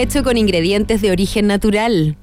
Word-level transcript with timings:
Hecho 0.00 0.24
con 0.24 0.38
ingredientes 0.38 1.02
de 1.02 1.10
origen 1.10 1.46
natural. 1.46 2.16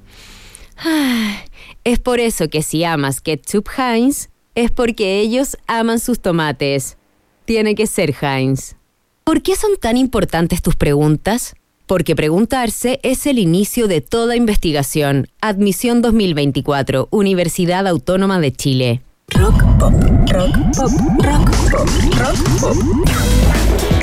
Ah, 0.78 1.36
es 1.84 2.00
por 2.00 2.18
eso 2.18 2.48
que 2.48 2.60
si 2.60 2.82
amas 2.82 3.20
ketchup 3.20 3.68
Heinz, 3.78 4.30
es 4.56 4.72
porque 4.72 5.20
ellos 5.20 5.56
aman 5.68 6.00
sus 6.00 6.18
tomates. 6.18 6.96
Tiene 7.44 7.76
que 7.76 7.86
ser 7.86 8.16
Heinz. 8.20 8.74
¿Por 9.22 9.42
qué 9.42 9.54
son 9.54 9.76
tan 9.80 9.96
importantes 9.96 10.60
tus 10.60 10.74
preguntas? 10.74 11.54
Porque 11.86 12.16
preguntarse 12.16 12.98
es 13.04 13.26
el 13.26 13.38
inicio 13.38 13.86
de 13.86 14.00
toda 14.00 14.34
investigación. 14.34 15.28
Admisión 15.40 16.02
2024, 16.02 17.06
Universidad 17.12 17.86
Autónoma 17.86 18.40
de 18.40 18.52
Chile. 18.52 19.02
Rock 19.28 19.62
pop, 19.78 19.92
rock 20.32 20.56
pop, 20.74 20.90
rock 21.22 21.70
pop, 21.70 21.88
rock 22.18 22.60
pop. 22.60 22.76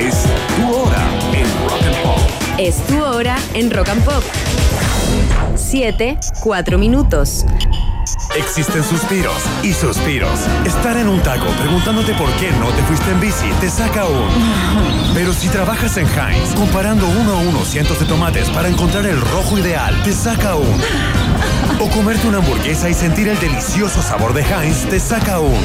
Es 0.00 0.24
tu 0.56 0.74
hora 0.74 1.25
Es 2.58 2.78
tu 2.86 2.98
hora 3.04 3.36
en 3.52 3.70
Rock 3.70 3.90
and 3.90 4.02
Pop. 4.02 4.24
7, 5.56 6.18
4 6.42 6.78
minutos. 6.78 7.44
Existen 8.36 8.82
suspiros 8.84 9.42
y 9.62 9.72
suspiros. 9.72 10.40
Estar 10.64 10.96
en 10.96 11.08
un 11.08 11.20
taco 11.20 11.46
preguntándote 11.58 12.14
por 12.14 12.30
qué 12.32 12.50
no 12.52 12.68
te 12.70 12.82
fuiste 12.82 13.10
en 13.10 13.20
bici 13.20 13.50
te 13.60 13.70
saca 13.70 14.04
un. 14.04 14.28
Pero 15.14 15.32
si 15.32 15.48
trabajas 15.48 15.96
en 15.96 16.06
Heinz, 16.06 16.54
comparando 16.54 17.06
uno 17.08 17.32
a 17.32 17.38
uno 17.38 17.64
cientos 17.64 17.98
de 18.00 18.06
tomates 18.06 18.48
para 18.50 18.68
encontrar 18.68 19.06
el 19.06 19.20
rojo 19.20 19.58
ideal, 19.58 20.02
te 20.02 20.12
saca 20.12 20.54
un. 20.54 20.80
O 21.78 21.90
comerte 21.90 22.26
una 22.26 22.38
hamburguesa 22.38 22.88
y 22.88 22.94
sentir 22.94 23.28
el 23.28 23.38
delicioso 23.38 24.02
sabor 24.02 24.32
de 24.32 24.42
Heinz 24.42 24.88
te 24.88 24.98
saca 25.00 25.40
un. 25.40 25.56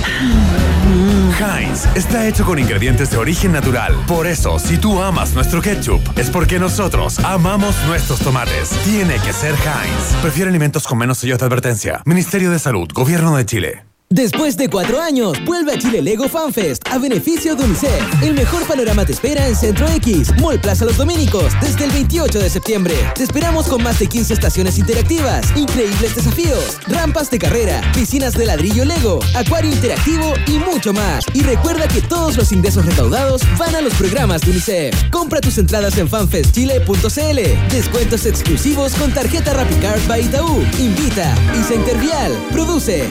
Heinz 1.40 1.88
está 1.96 2.28
hecho 2.28 2.46
con 2.46 2.60
ingredientes 2.60 3.12
de 3.12 3.18
origen 3.18 3.52
natural. 3.54 3.96
Por 4.08 4.28
eso, 4.28 4.60
si 4.60 4.78
tú 4.78 5.02
amas 5.02 5.34
nuestro 5.34 5.62
ketchup, 5.62 6.02
es 6.18 6.30
porque 6.30 6.60
nosotros 6.60 7.20
amamos 7.20 7.76
nuestros 7.88 8.20
tomates. 8.20 8.70
Tiene 8.84 9.16
que 9.20 9.32
ser 9.32 9.54
Heinz. 9.54 10.22
Prefiere 10.22 10.50
alimentos 10.50 10.86
con 10.86 10.98
menos 10.98 11.18
sellos 11.18 11.40
de 11.40 11.46
advertencia. 11.46 12.02
Ministerio 12.06 12.41
de 12.50 12.60
Salud, 12.60 12.92
Gobierno 12.94 13.38
de 13.38 13.46
Chile. 13.46 13.91
Después 14.12 14.58
de 14.58 14.70
cuatro 14.70 15.00
años, 15.00 15.38
vuelve 15.46 15.72
a 15.72 15.80
Chile 15.80 16.02
Lego 16.02 16.28
FanFest 16.28 16.86
a 16.90 16.98
beneficio 16.98 17.56
de 17.56 17.64
UNICEF. 17.64 18.22
El 18.22 18.34
mejor 18.34 18.62
panorama 18.68 19.06
te 19.06 19.14
espera 19.14 19.48
en 19.48 19.56
Centro 19.56 19.88
X, 19.88 20.34
Mall 20.42 20.60
Plaza 20.60 20.84
Los 20.84 20.98
Dominicos, 20.98 21.54
desde 21.62 21.86
el 21.86 21.92
28 21.92 22.40
de 22.40 22.50
septiembre. 22.50 22.94
Te 23.16 23.24
esperamos 23.24 23.68
con 23.68 23.82
más 23.82 24.00
de 24.00 24.08
15 24.08 24.34
estaciones 24.34 24.78
interactivas, 24.78 25.56
increíbles 25.56 26.14
desafíos, 26.14 26.78
rampas 26.88 27.32
de 27.32 27.40
carrera, 27.40 27.82
piscinas 27.94 28.34
de 28.34 28.48
ladrillo 28.48 28.84
Lego, 28.84 29.22
acuario 29.34 29.72
interactivo 29.72 30.34
y 30.46 30.60
mucho 30.60 30.92
más. 30.92 31.24
Y 31.34 31.44
recuerda 31.44 31.88
que 31.88 32.02
todos 32.02 32.36
los 32.36 32.52
ingresos 32.52 32.86
recaudados 32.86 33.44
van 33.58 33.76
a 33.76 33.82
los 33.82 33.94
programas 33.94 34.42
de 34.42 34.52
UNICEF. 34.52 35.10
Compra 35.10 35.40
tus 35.40 35.58
entradas 35.58 35.98
en 35.98 36.10
fanfestchile.cl. 36.10 37.74
Descuentos 37.74 38.26
exclusivos 38.26 38.94
con 38.96 39.14
tarjeta 39.14 39.54
RappiCard 39.54 40.06
by 40.06 40.26
Itaú. 40.26 40.62
Invita 40.80 41.34
y 41.56 41.74
Intervial. 41.74 42.34
Produce 42.52 43.10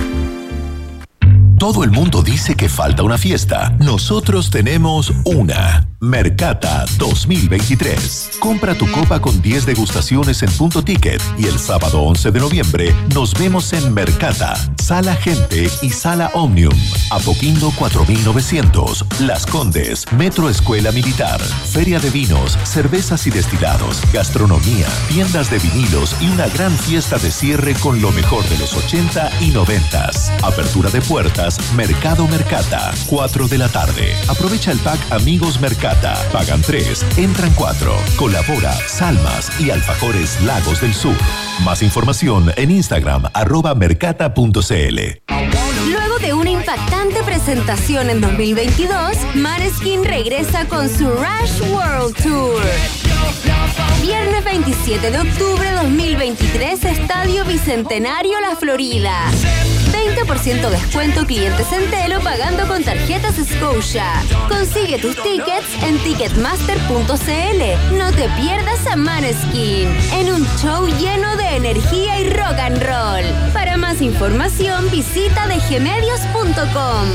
Bye. 0.00 0.39
Todo 1.60 1.84
el 1.84 1.90
mundo 1.90 2.22
dice 2.22 2.56
que 2.56 2.70
falta 2.70 3.02
una 3.02 3.18
fiesta. 3.18 3.76
Nosotros 3.80 4.48
tenemos 4.48 5.12
una. 5.26 5.86
Mercata 6.02 6.86
2023. 6.96 8.38
Compra 8.40 8.74
tu 8.74 8.90
copa 8.90 9.20
con 9.20 9.42
10 9.42 9.66
degustaciones 9.66 10.42
en 10.42 10.50
punto 10.52 10.82
ticket 10.82 11.20
y 11.36 11.44
el 11.44 11.58
sábado 11.58 12.00
11 12.00 12.30
de 12.30 12.40
noviembre 12.40 12.94
nos 13.14 13.34
vemos 13.34 13.74
en 13.74 13.92
Mercata, 13.92 14.54
Sala 14.82 15.14
Gente 15.16 15.68
y 15.82 15.90
Sala 15.90 16.30
Omnium. 16.32 16.72
Apoquindo 17.10 17.70
4900, 17.72 19.04
Las 19.20 19.44
Condes, 19.44 20.10
Metro 20.12 20.48
Escuela 20.48 20.90
Militar, 20.90 21.38
Feria 21.38 22.00
de 22.00 22.08
Vinos, 22.08 22.56
Cervezas 22.64 23.26
y 23.26 23.30
Destilados, 23.30 24.00
Gastronomía, 24.10 24.86
tiendas 25.10 25.50
de 25.50 25.58
vinilos 25.58 26.16
y 26.22 26.30
una 26.30 26.48
gran 26.48 26.72
fiesta 26.72 27.18
de 27.18 27.30
cierre 27.30 27.74
con 27.74 28.00
lo 28.00 28.10
mejor 28.12 28.42
de 28.48 28.56
los 28.56 28.72
80 28.72 29.30
y 29.42 29.50
90. 29.50 30.10
Apertura 30.42 30.88
de 30.88 31.02
puertas, 31.02 31.49
Mercado 31.74 32.28
Mercata, 32.28 32.92
4 33.06 33.48
de 33.48 33.58
la 33.58 33.68
tarde. 33.68 34.14
Aprovecha 34.28 34.70
el 34.72 34.78
pack 34.78 35.00
Amigos 35.10 35.60
Mercata. 35.60 36.14
Pagan 36.32 36.62
3, 36.62 37.18
entran 37.18 37.52
4. 37.54 37.92
Colabora 38.16 38.72
Salmas 38.86 39.50
y 39.60 39.70
Alfajores 39.70 40.40
Lagos 40.42 40.80
del 40.80 40.94
Sur. 40.94 41.16
Más 41.64 41.82
información 41.82 42.52
en 42.56 42.70
Instagram 42.70 43.24
arroba 43.32 43.74
mercata.cl. 43.74 44.98
Luego 45.90 46.18
de 46.20 46.34
una 46.34 46.50
impactante 46.50 47.22
presentación 47.24 48.10
en 48.10 48.20
2022, 48.20 49.16
Maneskin 49.34 50.04
regresa 50.04 50.66
con 50.66 50.88
su 50.88 51.08
Rush 51.08 51.62
World 51.70 52.14
Tour. 52.22 52.62
Viernes 54.02 54.44
27 54.44 55.10
de 55.10 55.18
octubre 55.18 55.70
2023, 55.72 56.84
Estadio 56.84 57.44
Bicentenario 57.44 58.40
La 58.40 58.56
Florida. 58.56 59.30
20% 60.16 60.70
descuento 60.70 61.24
clientes 61.26 61.66
Centelo 61.68 62.20
pagando 62.20 62.66
con 62.66 62.82
tarjetas 62.82 63.36
Scotia. 63.36 64.06
Consigue 64.48 64.98
tus 64.98 65.14
tickets 65.22 65.82
en 65.82 65.98
ticketmaster.cl. 65.98 67.96
No 67.96 68.10
te 68.12 68.28
pierdas 68.40 68.86
a 68.86 68.96
Maneskin 68.96 69.88
en 70.12 70.32
un 70.32 70.46
show 70.58 70.86
lleno 70.98 71.36
de 71.36 71.56
energía 71.56 72.20
y 72.20 72.30
rock 72.30 72.58
and 72.58 72.82
roll. 72.82 73.52
Para 73.52 73.76
más 73.76 74.00
información 74.00 74.90
visita 74.90 75.46
dgmedios.com. 75.46 77.06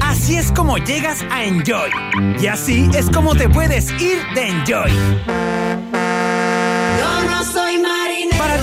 Así 0.00 0.36
es 0.36 0.52
como 0.52 0.78
llegas 0.78 1.24
a 1.30 1.44
Enjoy. 1.44 1.90
Y 2.40 2.46
así 2.46 2.88
es 2.94 3.10
como 3.10 3.34
te 3.34 3.48
puedes 3.48 3.90
ir 4.00 4.18
de 4.34 4.48
Enjoy. 4.48 5.93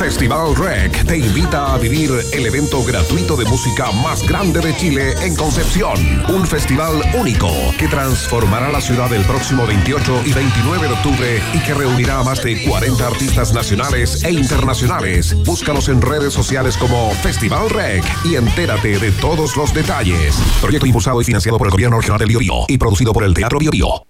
Festival 0.00 0.56
Rec 0.56 1.04
te 1.04 1.18
invita 1.18 1.74
a 1.74 1.76
vivir 1.76 2.10
el 2.32 2.46
evento 2.46 2.82
gratuito 2.82 3.36
de 3.36 3.44
música 3.44 3.92
más 3.92 4.26
grande 4.26 4.58
de 4.58 4.74
Chile 4.74 5.12
en 5.20 5.36
Concepción. 5.36 5.94
Un 6.34 6.46
festival 6.46 7.02
único 7.12 7.50
que 7.78 7.86
transformará 7.86 8.72
la 8.72 8.80
ciudad 8.80 9.12
el 9.12 9.22
próximo 9.26 9.66
28 9.66 10.22
y 10.24 10.32
29 10.32 10.88
de 10.88 10.94
octubre 10.94 11.42
y 11.52 11.58
que 11.58 11.74
reunirá 11.74 12.20
a 12.20 12.24
más 12.24 12.42
de 12.42 12.64
40 12.66 13.06
artistas 13.06 13.52
nacionales 13.52 14.24
e 14.24 14.32
internacionales. 14.32 15.34
Búscanos 15.44 15.90
en 15.90 16.00
redes 16.00 16.32
sociales 16.32 16.78
como 16.78 17.10
Festival 17.16 17.68
Rec 17.68 18.02
y 18.24 18.36
entérate 18.36 18.98
de 18.98 19.12
todos 19.12 19.54
los 19.58 19.74
detalles. 19.74 20.34
Proyecto 20.62 20.86
impulsado 20.86 21.20
y 21.20 21.24
financiado 21.24 21.58
por 21.58 21.66
el 21.66 21.72
Gobierno 21.72 21.98
Regional 21.98 22.18
del 22.18 22.28
Biobío 22.28 22.64
y 22.68 22.78
producido 22.78 23.12
por 23.12 23.22
el 23.22 23.34
Teatro 23.34 23.58
Biobío. 23.58 24.06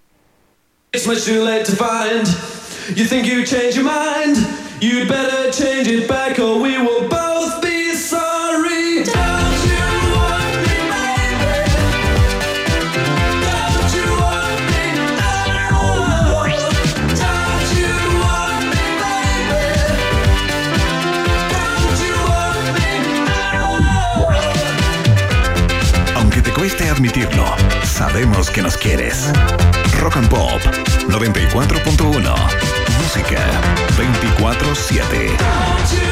It's 0.92 1.08
much 1.08 1.24
too 1.24 1.44
late 1.44 1.64
to 1.64 1.72
find. 1.72 2.28
You 2.96 3.06
think 3.06 3.26
you 3.26 3.44
change 3.44 3.74
your 3.74 3.84
mind? 3.84 4.59
You'd 4.80 5.08
better 5.08 5.50
change 5.52 5.88
it 5.88 6.08
back 6.08 6.38
or 6.38 6.58
we 6.58 6.78
will 6.78 7.06
both 7.06 7.60
be 7.60 7.92
sorry. 7.94 9.04
Don't 9.04 9.64
you 9.68 9.84
want 10.16 10.56
me, 10.64 10.76
baby? 10.88 11.68
Don't 13.44 13.92
you 13.92 14.08
want 14.16 14.60
me? 14.72 14.84
No. 15.20 16.48
Don't 17.12 17.68
you 17.76 17.92
want 18.24 18.64
me, 18.72 18.84
baby? 19.04 19.68
Don't 21.52 22.00
you 22.00 22.16
want 22.30 22.64
me? 22.78 22.90
No. 23.28 23.68
Aunque 26.20 26.40
te 26.40 26.52
cueste 26.52 26.88
admitirlo, 26.88 27.44
sabemos 27.84 28.50
que 28.50 28.62
nos 28.62 28.78
quieres. 28.78 29.30
Rock 30.00 30.16
and 30.16 30.30
Pop 30.30 30.62
94.1. 31.08 32.34
Música 33.12 33.42
24-7. 33.96 36.09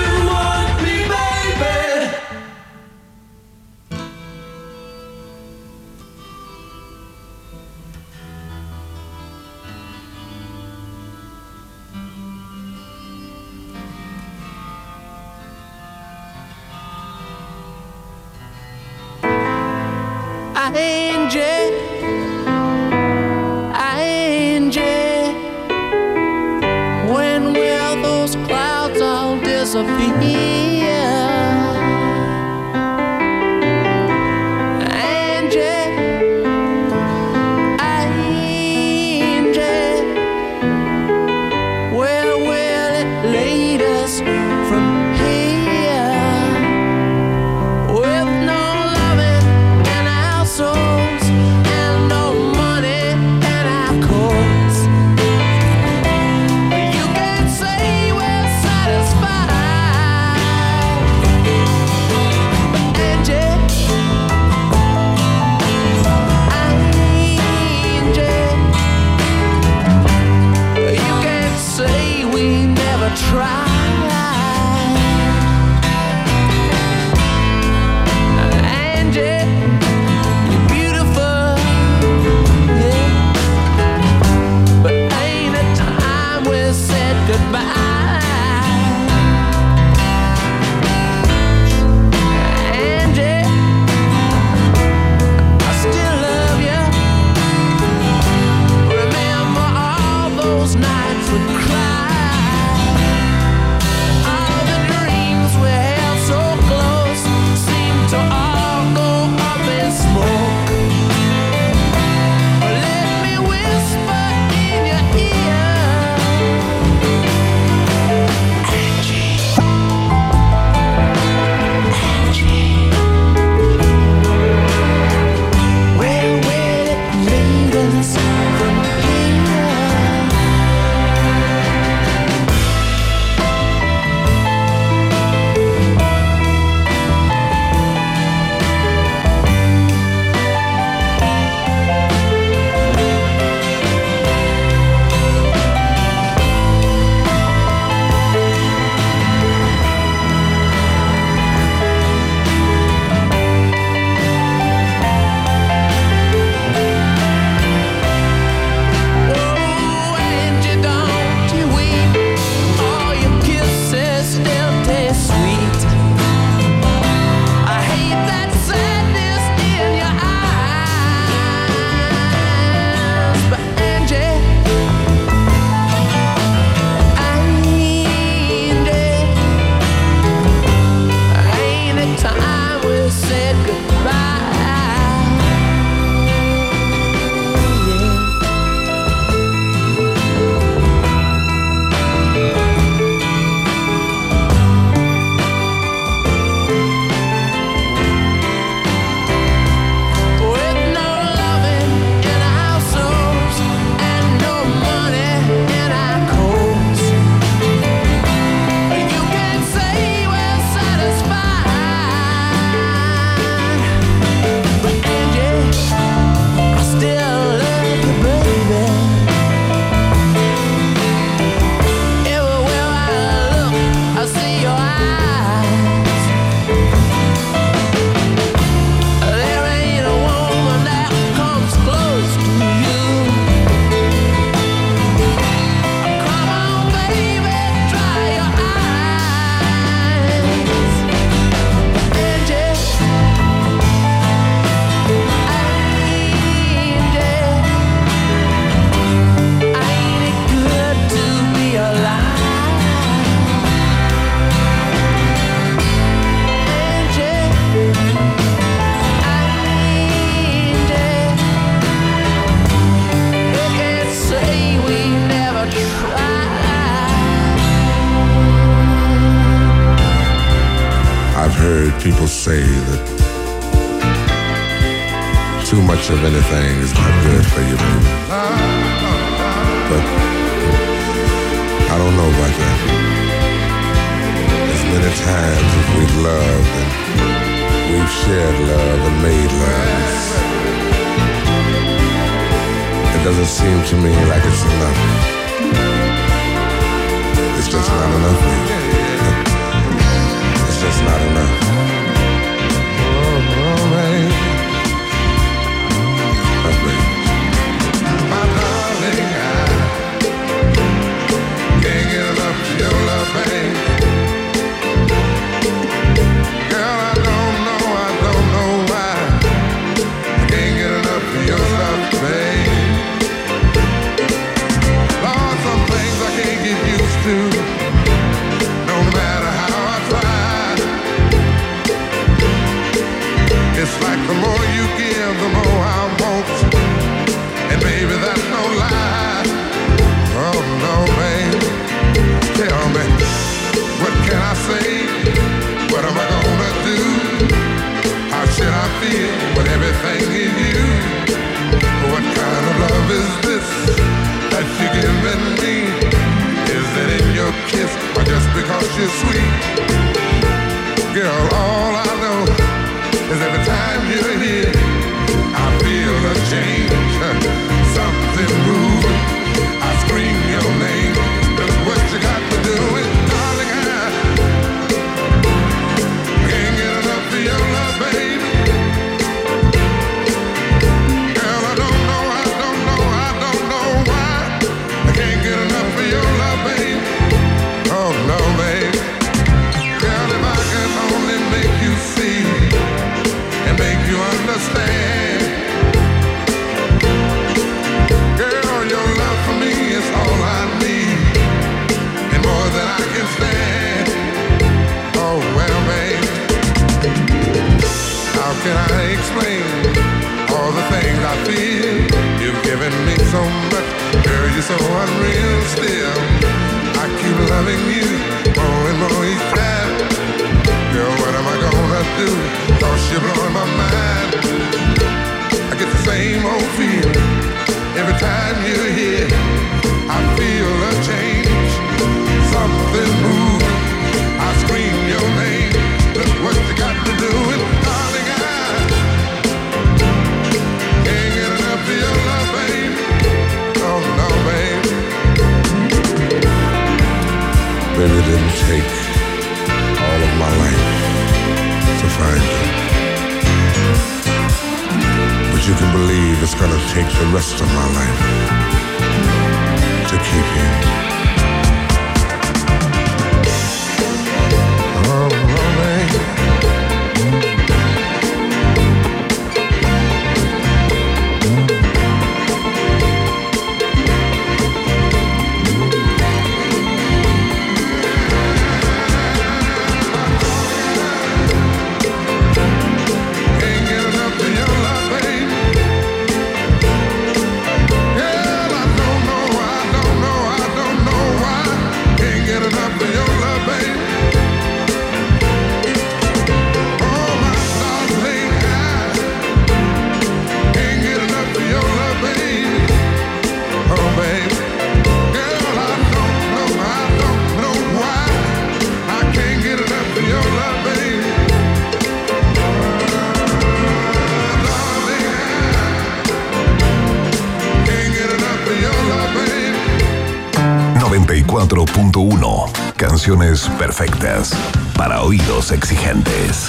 Perfectas 523.78 524.50
para 524.96 525.22
oídos 525.22 525.70
exigentes. 525.70 526.68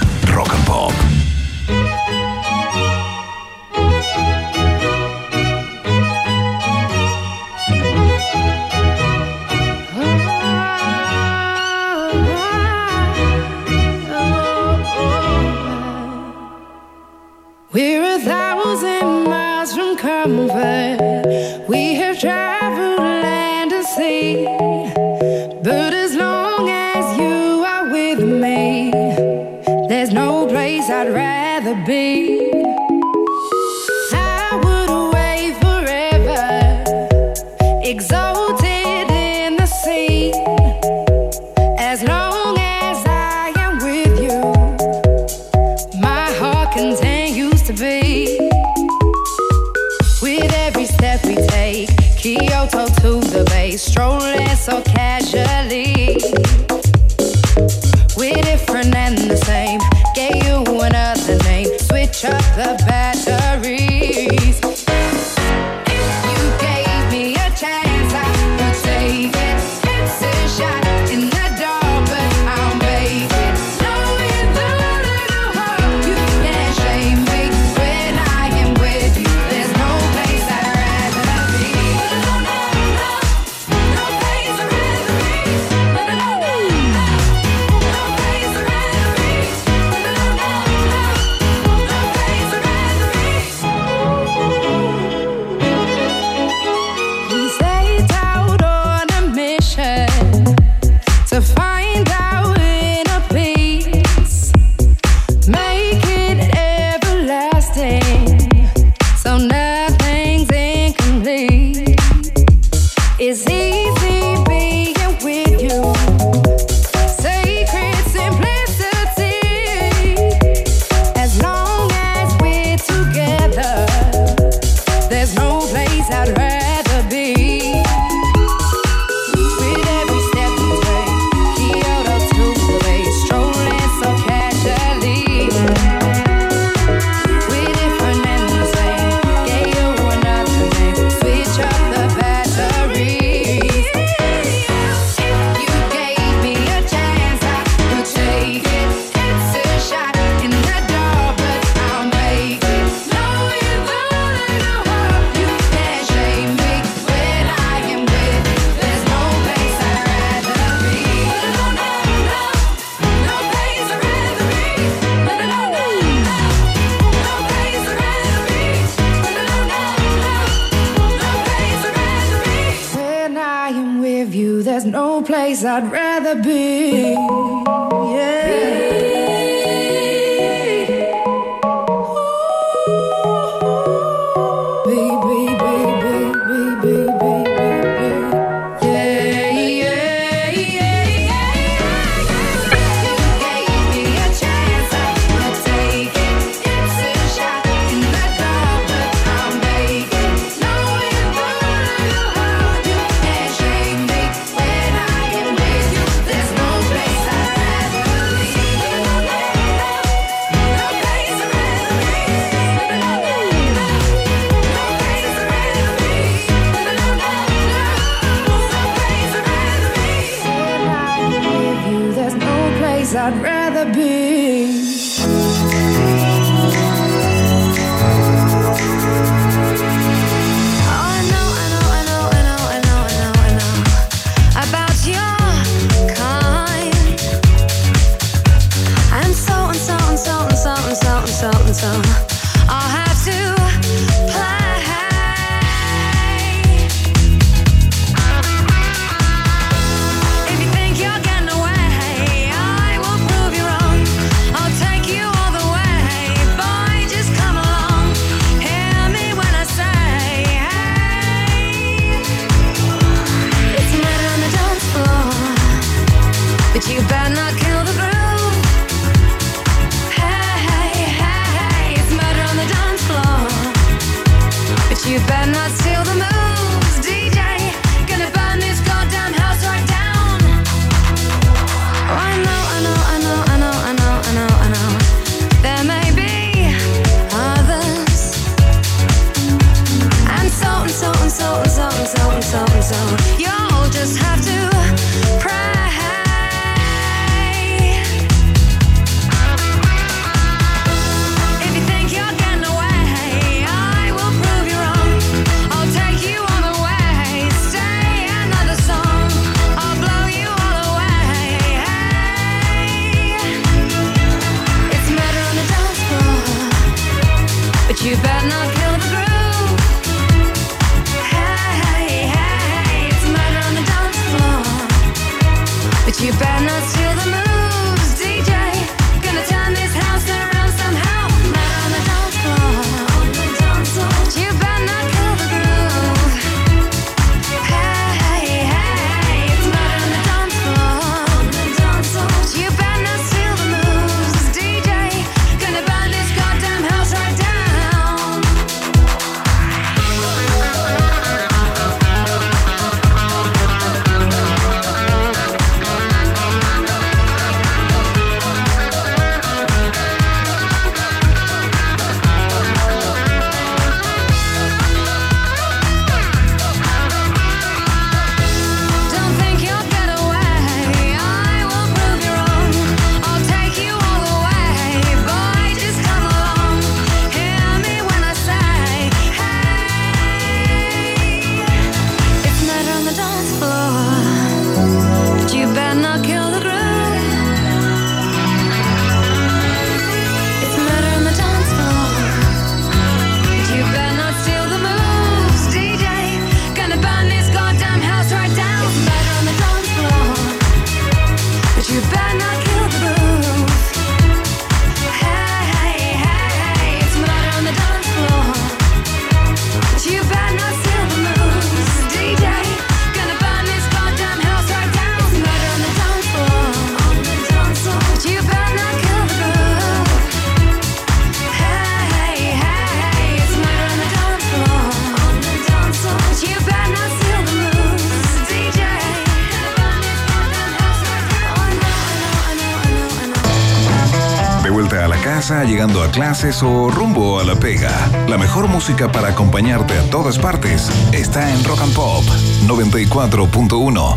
clases 436.12 436.64
o 436.64 436.90
rumbo 436.90 437.40
a 437.40 437.44
la 437.44 437.56
pega. 437.56 437.92
La 438.28 438.38
mejor 438.38 438.68
música 438.68 439.12
para 439.12 439.30
acompañarte 439.30 439.98
a 439.98 440.04
todas 440.10 440.38
partes 440.38 440.90
está 441.12 441.52
en 441.52 441.64
Rock 441.64 441.82
and 441.82 441.94
Pop 441.94 442.24
94.1. 442.68 444.16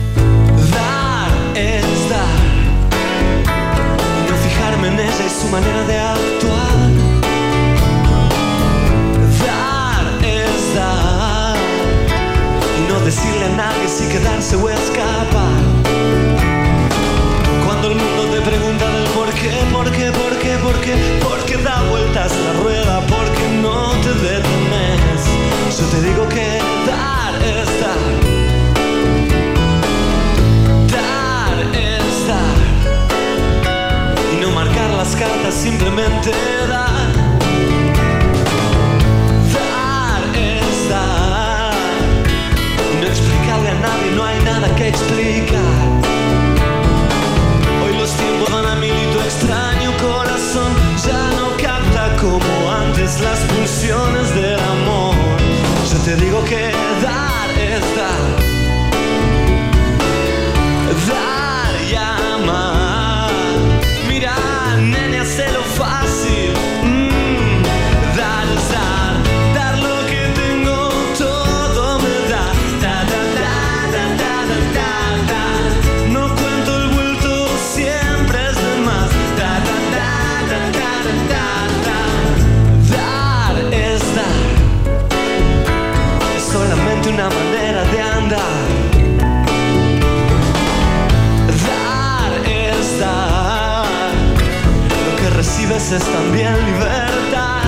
Dar 0.70 1.30
es 1.56 2.10
dar. 2.10 2.42
No 4.28 4.36
fijarme 4.36 4.88
en 4.88 4.94
ella 5.00 5.26
y 5.26 5.42
su 5.42 5.48
manera 5.48 5.82
de 5.84 5.98
actuar. 5.98 7.12
decirle 13.04 13.44
a 13.44 13.56
nadie 13.56 13.88
si 13.88 14.08
quedarse 14.08 14.56
o 14.56 14.68
escapar. 14.70 15.60
Cuando 17.64 17.88
el 17.88 17.96
mundo 17.96 18.22
te 18.32 18.40
pregunta 18.40 18.88
del 18.90 19.08
qué, 19.42 19.50
por 19.72 19.90
qué, 19.90 20.10
por 20.12 20.38
qué, 20.38 20.56
por 20.58 20.80
qué? 20.80 20.94
Porque 21.22 21.56
da 21.58 21.82
vueltas 21.90 22.32
la 22.44 22.52
rueda, 22.62 23.00
porque 23.06 23.44
no 23.60 23.90
te 24.02 24.12
detenes. 24.26 25.20
Yo 25.78 25.84
te 25.86 26.00
digo 26.06 26.28
que 26.28 26.58
dar 26.86 27.34
es 27.42 27.68
dar. 27.82 28.02
Dar 30.96 31.56
es 31.74 32.28
dar. 32.28 32.58
Y 34.32 34.40
no 34.40 34.50
marcar 34.50 34.90
las 34.90 35.16
cartas, 35.16 35.54
simplemente 35.54 36.30
dar. 36.68 37.08
Dar 39.56 40.22
es 40.36 40.88
dar. 40.88 41.74
Y 42.92 43.00
no 43.00 43.06
explicarle 43.06 43.70
a 43.70 43.74
nadie, 43.74 44.12
no 44.14 44.24
hay 44.24 44.38
nada 44.44 44.74
que 44.76 44.88
explicar. 44.88 45.71
del 54.12 54.60
amor. 54.60 55.14
Yo 55.90 55.98
te 56.04 56.16
digo 56.16 56.44
que 56.44 56.70
dar 57.02 57.50
es. 57.58 58.41
también 96.00 96.54
libertad. 96.64 97.64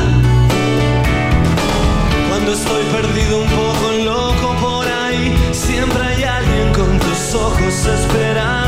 Cuando 2.31 2.53
estoy 2.53 2.83
perdido 2.85 3.43
un 3.43 3.49
poco 3.51 3.93
loco 4.03 4.57
por 4.63 4.87
ahí, 4.87 5.37
siempre 5.53 6.03
hay 6.03 6.25
alguien 6.25 6.73
con 6.73 6.99
tus 7.01 7.35
ojos 7.35 7.87
esperando. 7.87 8.64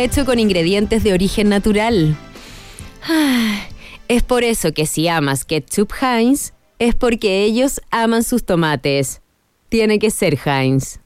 Hecho 0.00 0.24
con 0.24 0.38
ingredientes 0.38 1.02
de 1.04 1.12
origen 1.12 1.48
natural. 1.48 2.16
Ah, 3.08 3.66
Es 4.08 4.22
por 4.22 4.44
eso 4.44 4.72
que 4.72 4.86
si 4.86 5.08
amas 5.08 5.44
ketchup 5.44 5.92
Heinz, 6.00 6.52
es 6.78 6.94
porque 6.94 7.44
ellos 7.44 7.80
aman 7.90 8.22
sus 8.24 8.44
tomates. 8.44 9.22
Tiene 9.68 9.98
que 9.98 10.10
ser 10.10 10.38
Heinz. 10.44 10.98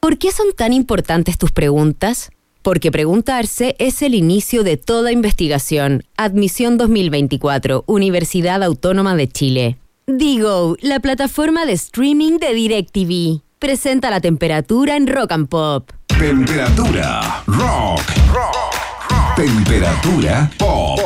¿Por 0.00 0.18
qué 0.18 0.32
son 0.32 0.52
tan 0.56 0.72
importantes 0.72 1.36
tus 1.38 1.52
preguntas? 1.52 2.30
Porque 2.62 2.90
preguntarse 2.90 3.76
es 3.78 4.00
el 4.00 4.14
inicio 4.14 4.64
de 4.64 4.76
toda 4.78 5.12
investigación. 5.12 6.04
Admisión 6.16 6.78
2024, 6.78 7.84
Universidad 7.86 8.62
Autónoma 8.62 9.16
de 9.16 9.28
Chile. 9.28 9.76
Digo, 10.06 10.76
la 10.80 11.00
plataforma 11.00 11.66
de 11.66 11.72
streaming 11.72 12.38
de 12.38 12.54
DirecTV. 12.54 13.42
Presenta 13.58 14.10
la 14.10 14.20
temperatura 14.20 14.96
en 14.96 15.06
Rock 15.06 15.32
and 15.32 15.48
Pop. 15.48 15.90
Temperatura 16.18 17.42
rock. 17.46 18.00
Temperatura 19.36 20.48
pop. 20.58 21.00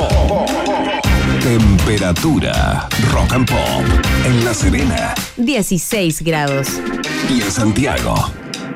Temperatura 1.42 2.88
rock 3.12 3.32
and 3.32 3.48
pop. 3.48 3.84
En 4.26 4.44
La 4.44 4.52
Serena 4.52 5.14
16 5.36 6.22
grados. 6.22 6.68
y 7.28 7.40
en 7.40 7.50
Santiago. 7.50 8.32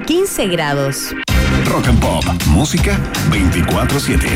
15 0.07 0.47
grados. 0.49 1.15
Rock 1.67 1.89
and 1.89 2.01
pop. 2.01 2.25
Música 2.47 2.99
24-7. 3.31 4.27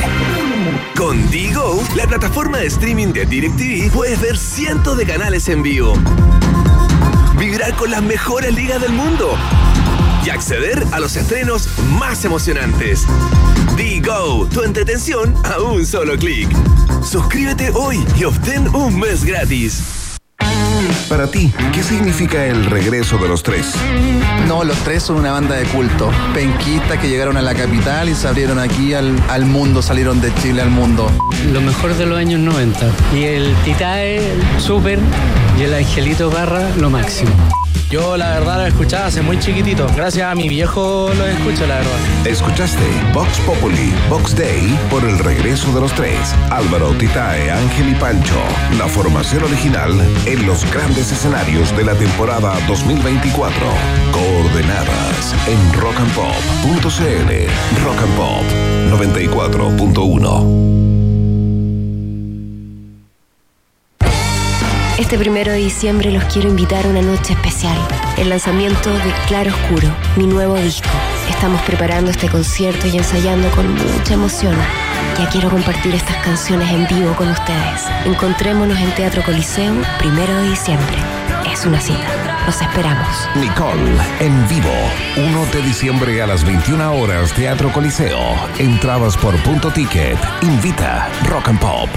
Con 0.96 1.30
Digo, 1.30 1.82
la 1.96 2.06
plataforma 2.06 2.58
de 2.58 2.66
streaming 2.66 3.08
de 3.12 3.24
DirecTV, 3.26 3.90
puedes 3.92 4.20
ver 4.20 4.36
cientos 4.36 4.96
de 4.96 5.06
canales 5.06 5.48
en 5.48 5.62
vivo. 5.62 5.94
Vibrar 7.38 7.74
con 7.74 7.90
las 7.90 8.02
mejores 8.02 8.54
ligas 8.54 8.80
del 8.80 8.92
mundo. 8.92 9.36
Y 10.26 10.30
acceder 10.30 10.84
a 10.90 10.98
los 10.98 11.14
estrenos 11.14 11.68
más 12.00 12.24
emocionantes. 12.24 13.06
Digo, 13.76 14.48
tu 14.52 14.64
entretención 14.64 15.32
a 15.44 15.60
un 15.60 15.86
solo 15.86 16.18
clic. 16.18 16.48
Suscríbete 17.08 17.70
hoy 17.72 18.04
y 18.18 18.24
obtén 18.24 18.66
un 18.74 18.98
mes 18.98 19.24
gratis. 19.24 20.18
Para 21.08 21.30
ti, 21.30 21.52
¿qué 21.72 21.80
significa 21.80 22.44
el 22.44 22.64
regreso 22.66 23.18
de 23.18 23.28
los 23.28 23.44
tres? 23.44 23.72
No, 24.48 24.64
los 24.64 24.76
tres 24.78 25.04
son 25.04 25.18
una 25.18 25.30
banda 25.30 25.54
de 25.54 25.64
culto. 25.66 26.10
Penquistas 26.34 26.98
que 26.98 27.08
llegaron 27.08 27.36
a 27.36 27.42
la 27.42 27.54
capital 27.54 28.08
y 28.08 28.14
se 28.16 28.26
abrieron 28.26 28.58
aquí 28.58 28.94
al, 28.94 29.16
al 29.28 29.44
mundo, 29.44 29.80
salieron 29.80 30.20
de 30.20 30.34
Chile 30.42 30.60
al 30.60 30.70
mundo. 30.70 31.08
Lo 31.52 31.60
mejor 31.60 31.94
de 31.94 32.04
los 32.04 32.18
años 32.18 32.40
90. 32.40 32.90
Y 33.14 33.22
el 33.22 33.54
Titae, 33.64 34.20
súper. 34.58 34.98
Y 35.56 35.62
el 35.62 35.74
Angelito 35.74 36.30
Garra, 36.30 36.68
lo 36.78 36.90
máximo. 36.90 37.30
Yo 37.88 38.16
la 38.16 38.30
verdad 38.30 38.58
lo 38.58 38.66
escuchaba 38.66 39.06
hace 39.06 39.22
muy 39.22 39.38
chiquitito. 39.38 39.86
Gracias 39.94 40.26
a 40.26 40.34
mi 40.34 40.48
viejo 40.48 41.08
lo 41.16 41.24
escucho, 41.24 41.68
la 41.68 41.76
verdad. 41.76 42.26
Escuchaste 42.26 42.82
Vox 43.14 43.38
Populi, 43.40 43.94
Vox 44.10 44.34
Day 44.34 44.76
por 44.90 45.04
el 45.04 45.16
regreso 45.20 45.72
de 45.72 45.80
los 45.80 45.92
tres. 45.92 46.34
Álvaro, 46.50 46.90
Titae, 46.98 47.48
Ángel 47.48 47.90
y 47.90 47.94
Pancho. 47.94 48.42
La 48.76 48.88
formación 48.88 49.44
original 49.44 49.92
en 50.26 50.46
los 50.46 50.68
grandes 50.72 51.12
escenarios 51.12 51.76
de 51.76 51.84
la 51.84 51.94
temporada 51.94 52.58
2024. 52.66 53.54
Coordenadas 54.10 55.32
en 55.46 55.72
rockandpop.cl. 55.80 57.30
Rock 57.84 58.02
and 58.02 58.16
Pop 58.16 58.42
94.1. 58.90 61.05
Este 64.98 65.18
primero 65.18 65.52
de 65.52 65.58
diciembre 65.58 66.10
los 66.10 66.24
quiero 66.24 66.48
invitar 66.48 66.86
a 66.86 66.88
una 66.88 67.02
noche 67.02 67.34
especial, 67.34 67.76
el 68.16 68.30
lanzamiento 68.30 68.90
de 68.90 69.12
Claro 69.26 69.52
Oscuro, 69.52 69.94
mi 70.16 70.26
nuevo 70.26 70.54
disco. 70.56 70.88
Estamos 71.28 71.60
preparando 71.62 72.10
este 72.10 72.30
concierto 72.30 72.86
y 72.86 72.96
ensayando 72.96 73.50
con 73.50 73.70
mucha 73.74 74.14
emoción. 74.14 74.56
Ya 75.18 75.28
quiero 75.28 75.50
compartir 75.50 75.94
estas 75.94 76.16
canciones 76.24 76.70
en 76.72 76.86
vivo 76.88 77.14
con 77.14 77.28
ustedes. 77.28 77.84
Encontrémonos 78.06 78.78
en 78.78 78.90
Teatro 78.94 79.22
Coliseo, 79.22 79.74
primero 79.98 80.34
de 80.34 80.48
diciembre. 80.48 80.96
Es 81.52 81.66
una 81.66 81.78
cita. 81.78 82.42
Los 82.46 82.62
esperamos. 82.62 83.08
Nicole, 83.34 84.00
en 84.20 84.48
vivo. 84.48 84.72
1 85.18 85.46
de 85.52 85.60
diciembre 85.60 86.22
a 86.22 86.26
las 86.26 86.42
21 86.42 86.94
horas, 86.94 87.34
Teatro 87.34 87.70
Coliseo. 87.70 88.18
Entradas 88.58 89.14
por 89.18 89.36
punto 89.42 89.70
ticket. 89.70 90.18
Invita 90.40 91.06
Rock 91.24 91.48
and 91.48 91.60
Pop. 91.60 91.88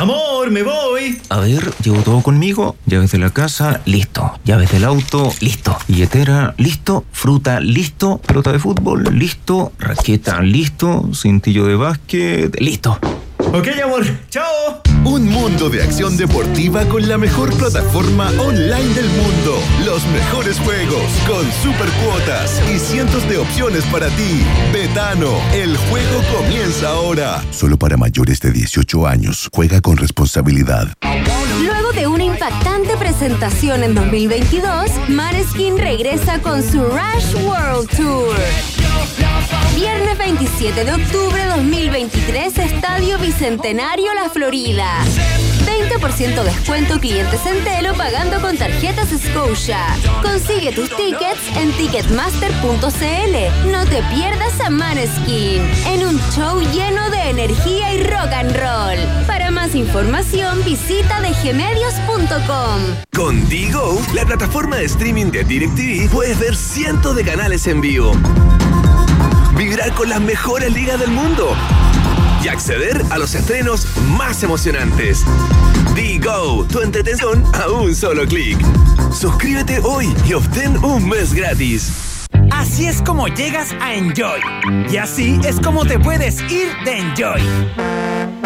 Amor, 0.00 0.29
me 0.48 0.62
voy. 0.62 1.20
A 1.28 1.40
ver, 1.40 1.70
llevo 1.82 2.00
todo 2.02 2.22
conmigo. 2.22 2.76
Llaves 2.86 3.10
de 3.12 3.18
la 3.18 3.30
casa, 3.30 3.82
listo. 3.84 4.38
Llaves 4.44 4.70
del 4.72 4.84
auto, 4.84 5.30
listo. 5.40 5.76
Billetera, 5.88 6.54
listo. 6.56 7.04
Fruta, 7.12 7.60
listo. 7.60 8.18
Pelota 8.18 8.52
de 8.52 8.58
fútbol, 8.58 9.04
listo. 9.12 9.72
Raqueta, 9.78 10.40
listo. 10.40 11.10
Cintillo 11.12 11.66
de 11.66 11.74
básquet, 11.74 12.58
listo. 12.60 12.98
Ok, 13.52 13.66
amor. 13.82 14.04
Chao. 14.28 14.80
Un 15.04 15.28
mundo 15.28 15.68
de 15.68 15.82
acción 15.82 16.16
deportiva 16.16 16.84
con 16.84 17.08
la 17.08 17.18
mejor 17.18 17.52
plataforma 17.56 18.30
online 18.38 18.94
del 18.94 19.08
mundo. 19.08 19.58
Los 19.84 20.06
mejores 20.06 20.60
juegos 20.60 21.02
con 21.26 21.50
super 21.60 21.88
cuotas 22.04 22.62
y 22.72 22.78
cientos 22.78 23.28
de 23.28 23.38
opciones 23.38 23.84
para 23.86 24.08
ti. 24.10 24.44
Betano, 24.72 25.32
el 25.52 25.76
juego 25.76 26.22
comienza 26.38 26.90
ahora. 26.90 27.42
Solo 27.50 27.76
para 27.76 27.96
mayores 27.96 28.38
de 28.40 28.52
18 28.52 29.06
años. 29.06 29.48
Juega 29.52 29.80
con 29.80 29.96
responsabilidad. 29.96 30.86
Luego 31.60 31.92
de 31.92 32.06
una 32.06 32.24
impactante 32.24 32.96
presentación 32.98 33.82
en 33.82 33.96
2022, 33.96 34.90
Maneskin 35.08 35.76
regresa 35.76 36.40
con 36.40 36.62
su 36.62 36.84
Rush 36.84 37.34
World 37.44 37.90
Tour. 37.96 39.29
Viernes 39.80 40.18
27 40.18 40.84
de 40.84 40.92
octubre 40.92 41.42
2023, 41.46 42.58
Estadio 42.58 43.18
Bicentenario 43.18 44.12
La 44.12 44.28
Florida. 44.28 44.84
20% 45.64 46.42
descuento 46.44 47.00
clientes 47.00 47.40
en 47.46 47.64
Telo 47.64 47.94
pagando 47.94 48.42
con 48.42 48.58
tarjetas 48.58 49.08
Scotia. 49.08 49.78
Consigue 50.22 50.72
tus 50.72 50.94
tickets 50.94 51.40
en 51.56 51.72
ticketmaster.cl. 51.72 53.70
No 53.72 53.86
te 53.86 54.02
pierdas 54.14 54.60
a 54.62 54.68
Maneskin 54.68 55.62
en 55.86 56.06
un 56.06 56.20
show 56.32 56.60
lleno 56.60 57.08
de 57.08 57.30
energía 57.30 57.94
y 57.94 58.02
rock 58.02 58.34
and 58.34 58.54
roll. 58.54 59.26
Para 59.26 59.50
más 59.50 59.74
información 59.74 60.62
visita 60.62 61.22
dgmedios.com. 61.22 62.82
Con 63.16 63.48
Digo, 63.48 63.98
la 64.12 64.26
plataforma 64.26 64.76
de 64.76 64.84
streaming 64.84 65.30
de 65.30 65.42
DirecTV, 65.42 66.10
puedes 66.10 66.38
ver 66.38 66.54
cientos 66.54 67.16
de 67.16 67.24
canales 67.24 67.66
en 67.66 67.80
vivo. 67.80 68.12
Vibrar 69.56 69.92
con 69.94 70.08
las 70.08 70.20
mejores 70.20 70.72
ligas 70.72 70.98
del 71.00 71.10
mundo. 71.10 71.56
Y 72.42 72.48
acceder 72.48 73.04
a 73.10 73.18
los 73.18 73.34
estrenos 73.34 73.86
más 74.16 74.42
emocionantes. 74.42 75.24
Digo, 75.94 76.66
tu 76.70 76.80
entretención 76.80 77.44
a 77.54 77.68
un 77.68 77.94
solo 77.94 78.26
clic. 78.26 78.58
Suscríbete 79.12 79.80
hoy 79.80 80.14
y 80.26 80.32
obtén 80.32 80.82
un 80.84 81.08
mes 81.08 81.34
gratis. 81.34 82.26
Así 82.50 82.86
es 82.86 83.02
como 83.02 83.28
llegas 83.28 83.74
a 83.80 83.94
Enjoy. 83.94 84.40
Y 84.90 84.96
así 84.96 85.38
es 85.44 85.60
como 85.60 85.84
te 85.84 85.98
puedes 85.98 86.40
ir 86.50 86.68
de 86.84 86.98
Enjoy. 86.98 88.39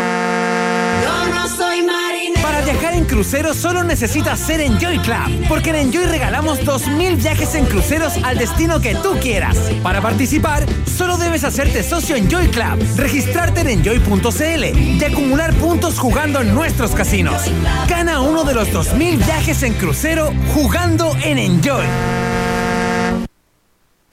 En 3.05 3.11
crucero 3.11 3.52
solo 3.52 3.84
necesitas 3.84 4.40
ser 4.40 4.61
Enjoy 4.61 4.98
Club, 4.98 5.46
porque 5.46 5.70
en 5.70 5.76
Enjoy 5.76 6.07
regalamos 6.07 6.61
2.000 6.61 7.16
viajes 7.16 7.55
en 7.55 7.66
cruceros 7.66 8.14
al 8.22 8.38
destino 8.38 8.80
que 8.80 8.94
tú 8.94 9.18
quieras. 9.20 9.57
Para 9.82 10.00
participar, 10.00 10.64
solo 10.86 11.18
debes 11.18 11.44
hacerte 11.44 11.82
socio 11.82 12.16
Enjoy 12.16 12.48
Club, 12.48 12.82
registrarte 12.96 13.61
en 13.61 13.68
enjoy.cl 13.68 14.64
y 14.78 15.05
acumular 15.05 15.52
puntos 15.55 15.98
jugando 15.98 16.40
en 16.40 16.55
nuestros 16.55 16.92
casinos. 16.92 17.42
Gana 17.88 18.20
uno 18.20 18.42
de 18.44 18.55
los 18.55 18.68
2.000 18.68 19.18
viajes 19.18 19.62
en 19.64 19.74
crucero 19.74 20.32
jugando 20.55 21.14
en 21.22 21.38
Enjoy. 21.38 21.84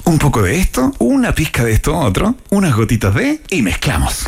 Un 0.03 0.17
poco 0.19 0.41
de 0.41 0.59
esto, 0.59 0.91
una 0.99 1.33
pizca 1.33 1.63
de 1.63 1.71
esto 1.71 1.97
otro, 1.97 2.35
unas 2.49 2.75
gotitas 2.75 3.15
de 3.15 3.39
y 3.49 3.61
mezclamos. 3.61 4.25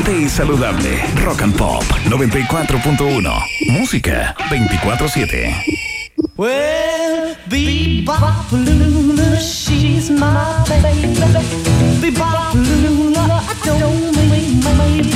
Refrescante 0.00 0.20
y 0.20 0.28
saludable. 0.28 1.02
Rock 1.24 1.42
and 1.42 1.56
Pop 1.56 1.82
94.1. 2.06 3.42
Música 3.68 4.34
24-7. 4.48 5.54
Well, 6.36 7.36
Bebop 7.48 8.52
Lula, 8.52 9.40
she's 9.40 10.10
my 10.10 10.62
baby. 10.68 11.14
Bebop 12.00 12.54
Lula, 12.54 13.42
I 13.48 13.54
don't 13.64 14.16
mean 14.16 14.60
maybe. 14.60 15.10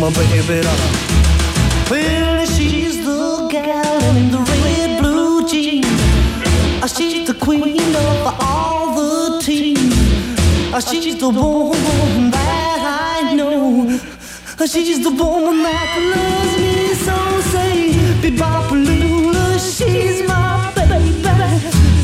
my 0.00 0.10
baby. 0.46 1.07
She's 1.90 3.02
the 3.04 3.48
gal 3.50 4.16
in 4.16 4.30
the 4.30 4.38
red 4.38 5.00
blue 5.00 5.48
jeans. 5.48 5.86
Ah, 6.82 6.86
She's 6.86 7.26
the 7.26 7.32
queen 7.32 7.94
of 7.96 8.34
all 8.42 8.94
the 8.94 9.40
teams. 9.42 9.94
Ah, 10.74 10.80
She's 10.80 11.18
the 11.18 11.30
woman 11.30 12.30
that 12.30 13.22
I 13.24 13.32
know. 13.34 13.98
Ah, 14.60 14.66
She's 14.66 15.02
the 15.02 15.10
woman 15.10 15.62
that 15.62 15.96
loves 16.12 16.58
me 16.60 16.94
so. 17.06 17.16
Say, 17.52 17.92
Bebopalula, 18.20 19.56
she's 19.58 20.28
my 20.28 20.70
baby. 20.74 21.12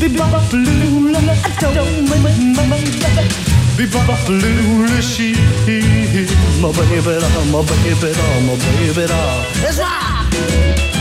Bebopalula, 0.01 1.21
don't 1.61 2.09
mind 2.09 2.55
my 2.55 2.69
baby. 2.69 3.54
Bebopalula, 3.75 5.01
she's 5.01 5.37
my 6.61 6.71
baby, 6.71 7.19
my 7.51 7.61
baby, 7.61 8.11
my 8.47 8.55
baby. 8.55 9.05
Right. 9.77 10.94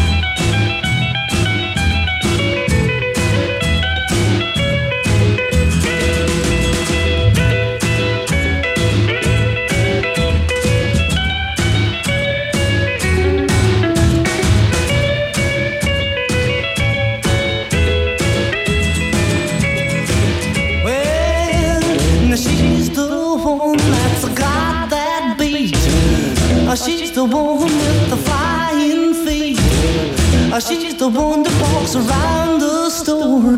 One 31.21 31.43
that 31.43 31.55
walks 31.75 31.95
around 31.95 32.61
the 32.61 32.91
store. 32.91 33.57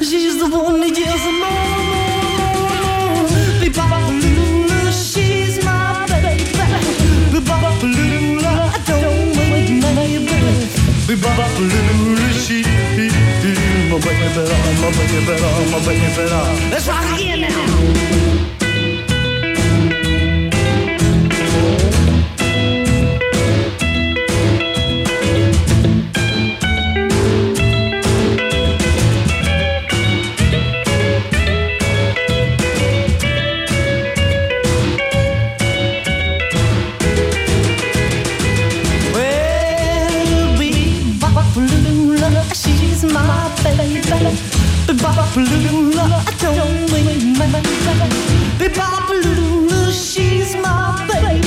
She's 0.00 0.38
the 0.38 0.48
one 0.48 0.80
that 0.80 0.98
yells 0.98 1.24
more, 1.40 1.66
more, 1.90 2.56
more. 2.60 3.28
Bebopalula, 3.62 4.92
she's 4.92 5.56
my 5.64 6.06
baby. 6.06 6.44
Bebopalula, 7.32 8.52
I 8.68 8.80
don't 8.86 9.36
my 9.36 9.44
baby. 9.52 10.34
Bebopalula, 11.08 12.28
she's 12.44 12.66
my 13.90 13.98
baby, 14.04 14.32
my 14.82 14.90
baby, 14.96 15.20
my 15.72 15.78
baby. 15.86 16.24
Let's 16.70 16.86
rock 16.88 17.08
again 17.14 17.40
now. 17.40 18.35
Baby. 44.10 44.32
Bebopalula, 44.86 46.04
I 46.16 46.32
don't 46.40 46.90
mean 46.92 47.36
my 47.38 47.46
baby. 47.46 47.72
Bebopalula, 48.58 49.80
she's 49.92 50.54
my 50.56 51.06
baby. 51.08 51.40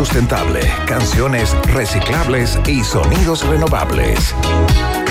sustentable, 0.01 0.61
canciones 0.87 1.55
reciclables 1.75 2.59
y 2.67 2.83
sonidos 2.83 3.47
renovables. 3.47 4.35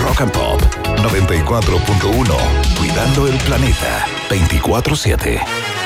Rock 0.02 0.22
and 0.22 0.32
Pop 0.32 0.60
94.1, 1.04 2.36
cuidando 2.80 3.28
el 3.28 3.38
planeta 3.38 4.08
24/7. 4.30 5.79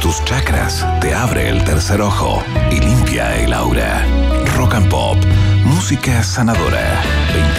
tus 0.00 0.24
chakras, 0.24 0.86
te 1.00 1.14
abre 1.14 1.48
el 1.48 1.62
tercer 1.62 2.00
ojo 2.00 2.42
y 2.70 2.80
limpia 2.80 3.36
el 3.36 3.52
aura. 3.52 4.04
Rock 4.56 4.74
and 4.74 4.88
Pop, 4.88 5.18
música 5.64 6.22
sanadora 6.22 7.02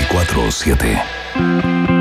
24-7. 0.10 1.97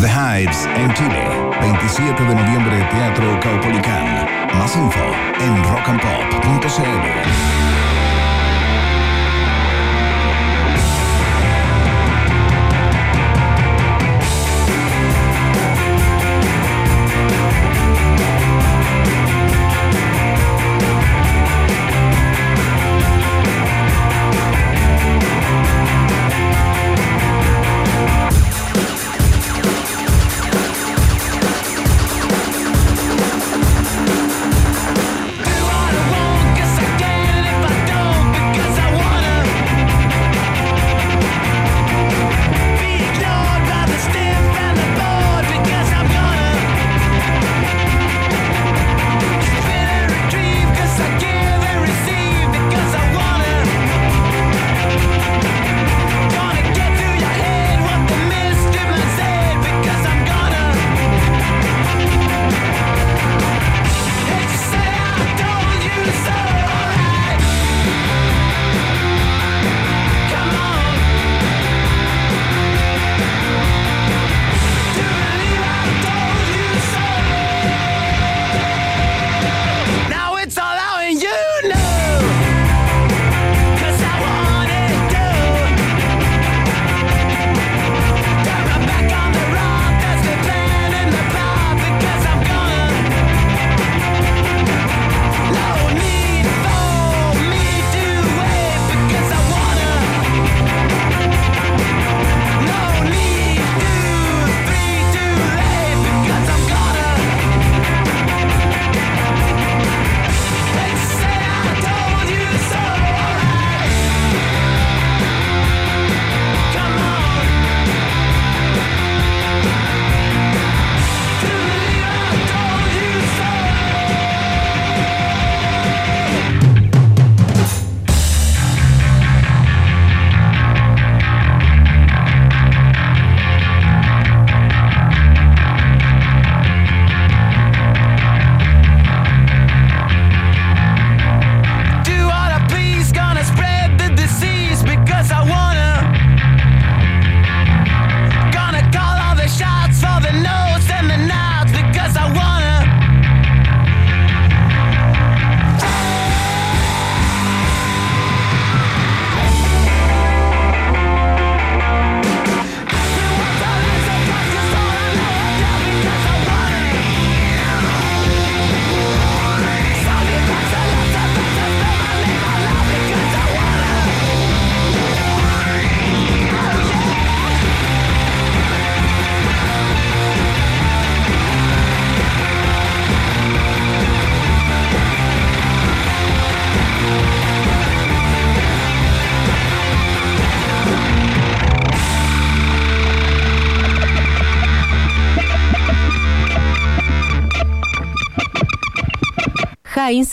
The 0.00 0.08
Hives 0.08 0.66
en 0.76 0.90
Chile, 0.94 1.28
27 1.60 2.24
de 2.24 2.34
noviembre, 2.34 2.78
Teatro 2.90 3.38
Caupolicán. 3.40 4.26
Más 4.54 4.74
info 4.74 5.12
en 5.38 5.62
rockandpop.cl. 5.62 7.79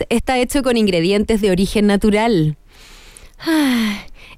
Está 0.09 0.39
hecho 0.39 0.63
con 0.63 0.75
ingredientes 0.75 1.39
de 1.41 1.51
origen 1.51 1.85
natural. 1.87 2.57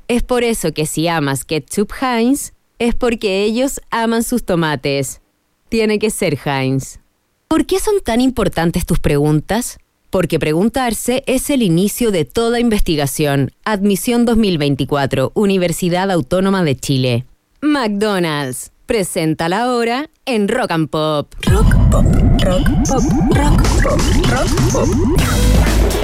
Es 0.10 0.24
por 0.24 0.44
eso 0.44 0.74
que 0.74 0.86
si 0.86 1.08
amas 1.08 1.46
ketchup 1.46 1.92
Heinz, 2.02 2.52
es 2.78 2.96
porque 2.96 3.44
ellos 3.44 3.80
aman 3.90 4.24
sus 4.24 4.44
tomates. 4.44 5.22
Tiene 5.70 6.00
que 6.00 6.10
ser 6.10 6.38
Heinz. 6.44 7.00
¿Por 7.48 7.66
qué 7.66 7.80
son 7.80 8.02
tan 8.04 8.20
importantes 8.20 8.86
tus 8.86 9.00
preguntas? 9.00 9.78
Porque 10.10 10.40
preguntarse 10.40 11.24
es 11.26 11.50
el 11.50 11.62
inicio 11.62 12.12
de 12.12 12.26
toda 12.26 12.60
investigación. 12.60 13.52
Admisión 13.64 14.26
2024, 14.26 15.32
Universidad 15.36 16.12
Autónoma 16.12 16.64
de 16.64 16.76
Chile. 16.76 17.26
McDonald's. 17.62 18.72
Presenta 18.90 19.48
la 19.50 19.68
hora 19.68 20.10
en 20.26 20.48
Rock 20.48 20.72
and 20.72 20.90
Pop. 20.90 21.32
Rock 21.44 21.76
Pop, 21.92 22.06
Rock 22.42 22.68
Pop, 22.88 23.04
Rock 23.36 23.62
Pop, 23.84 24.02
Rock 24.32 24.72
Pop. 24.72 24.90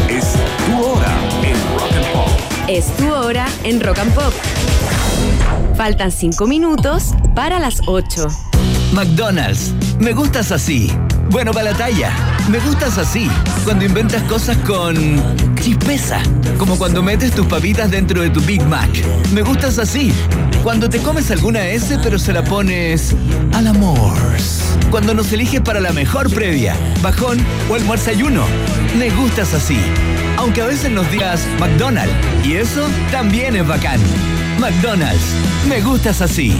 Es 0.08 0.36
tu 0.68 0.86
hora 0.86 1.18
en 1.42 1.58
Rock 1.74 1.92
and 1.96 2.14
Pop. 2.14 2.30
Es 2.68 2.96
tu 2.96 3.12
hora 3.12 3.48
en 3.64 3.82
Rock 3.82 3.98
and 3.98 4.14
Pop. 4.14 4.34
Faltan 5.76 6.12
5 6.12 6.46
minutos 6.46 7.16
para 7.34 7.58
las 7.58 7.82
8. 7.88 8.28
McDonald's. 8.94 9.74
Me 9.98 10.14
gustas 10.14 10.52
así. 10.52 10.92
Bueno 11.32 11.54
para 11.54 11.72
la 11.72 11.78
talla. 11.78 12.12
Me 12.52 12.60
gustas 12.60 13.00
así. 13.00 13.28
Cuando 13.64 13.84
inventas 13.84 14.22
cosas 14.24 14.58
con 14.58 14.96
chispeza. 15.56 16.22
Como 16.60 16.78
cuando 16.78 17.02
metes 17.02 17.32
tus 17.32 17.48
papitas 17.48 17.90
dentro 17.90 18.22
de 18.22 18.30
tu 18.30 18.42
Big 18.42 18.64
Mac. 18.68 18.92
Me 19.34 19.42
gustas 19.42 19.80
así. 19.80 20.14
Cuando 20.66 20.90
te 20.90 20.98
comes 20.98 21.30
alguna 21.30 21.68
S 21.68 22.00
pero 22.02 22.18
se 22.18 22.34
la 22.34 22.44
pones 22.44 23.16
al 23.54 23.68
amor. 23.68 24.18
Cuando 24.90 25.14
nos 25.14 25.32
eliges 25.32 25.62
para 25.62 25.80
la 25.80 25.94
mejor 25.94 26.34
previa, 26.34 26.76
bajón 27.04 27.38
o 27.70 27.76
almuerzayuno. 27.76 28.44
Me 28.98 29.12
gustas 29.12 29.54
así. 29.54 29.78
Aunque 30.38 30.64
a 30.64 30.66
veces 30.66 30.90
nos 30.90 31.10
digas 31.12 31.46
McDonald's. 31.60 32.12
Y 32.44 32.56
eso 32.56 32.88
también 33.12 33.56
es 33.56 33.68
bacán. 33.68 34.00
McDonald's. 34.60 35.36
Me 35.70 35.82
gustas 35.82 36.22
así. 36.22 36.60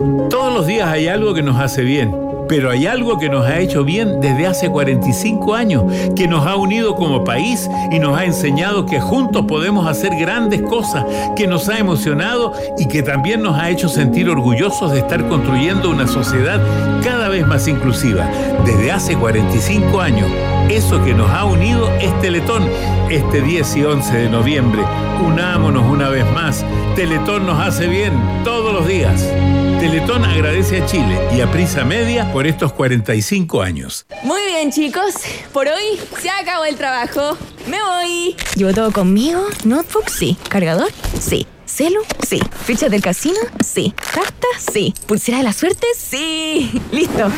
Todos 0.00 0.50
los 0.54 0.66
días 0.66 0.88
hay 0.88 1.08
algo 1.08 1.34
que 1.34 1.42
nos 1.42 1.60
hace 1.60 1.82
bien, 1.82 2.16
pero 2.48 2.70
hay 2.70 2.86
algo 2.86 3.18
que 3.18 3.28
nos 3.28 3.44
ha 3.44 3.58
hecho 3.58 3.84
bien 3.84 4.18
desde 4.22 4.46
hace 4.46 4.70
45 4.70 5.54
años, 5.54 5.84
que 6.16 6.26
nos 6.26 6.46
ha 6.46 6.56
unido 6.56 6.94
como 6.94 7.22
país 7.22 7.68
y 7.92 7.98
nos 7.98 8.18
ha 8.18 8.24
enseñado 8.24 8.86
que 8.86 8.98
juntos 8.98 9.44
podemos 9.46 9.86
hacer 9.86 10.16
grandes 10.16 10.62
cosas, 10.62 11.04
que 11.36 11.46
nos 11.46 11.68
ha 11.68 11.78
emocionado 11.78 12.54
y 12.78 12.88
que 12.88 13.02
también 13.02 13.42
nos 13.42 13.58
ha 13.58 13.68
hecho 13.68 13.90
sentir 13.90 14.30
orgullosos 14.30 14.90
de 14.92 15.00
estar 15.00 15.28
construyendo 15.28 15.90
una 15.90 16.06
sociedad 16.06 16.62
cada 17.04 17.28
vez 17.28 17.46
más 17.46 17.68
inclusiva. 17.68 18.26
Desde 18.64 18.90
hace 18.92 19.16
45 19.16 20.00
años, 20.00 20.30
eso 20.70 21.04
que 21.04 21.12
nos 21.12 21.30
ha 21.30 21.44
unido 21.44 21.90
es 22.00 22.18
Teletón. 22.22 22.66
Este 23.10 23.42
10 23.42 23.76
y 23.76 23.84
11 23.84 24.16
de 24.16 24.30
noviembre, 24.30 24.80
unámonos 25.26 25.84
una 25.84 26.08
vez 26.08 26.24
más. 26.32 26.64
Teletón 26.96 27.44
nos 27.44 27.60
hace 27.60 27.86
bien 27.86 28.14
todos 28.44 28.72
los 28.72 28.88
días. 28.88 29.30
Teletón 29.80 30.26
agradece 30.26 30.82
a 30.82 30.86
Chile 30.86 31.18
y 31.34 31.40
a 31.40 31.50
Prisa 31.50 31.84
Media 31.84 32.30
por 32.34 32.46
estos 32.46 32.70
45 32.74 33.62
años. 33.62 34.04
Muy 34.22 34.42
bien, 34.42 34.70
chicos. 34.70 35.14
Por 35.54 35.68
hoy 35.68 35.98
se 36.20 36.28
acabó 36.28 36.66
el 36.66 36.76
trabajo. 36.76 37.38
Me 37.66 37.78
voy. 37.82 38.36
¿Llevo 38.56 38.74
todo 38.74 38.92
conmigo? 38.92 39.42
¿Notebook? 39.64 40.10
Sí. 40.10 40.36
¿Cargador? 40.50 40.90
Sí. 41.18 41.46
¿Celu? 41.64 42.02
Sí. 42.28 42.40
¿Fichas 42.66 42.90
del 42.90 43.00
casino? 43.00 43.38
Sí. 43.64 43.94
¿Carta? 44.12 44.46
Sí. 44.58 44.92
¿Pulsera 45.06 45.38
de 45.38 45.44
la 45.44 45.54
suerte? 45.54 45.86
Sí. 45.96 46.70
Listo. 46.92 47.32